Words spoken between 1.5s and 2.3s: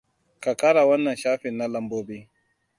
na lambobi.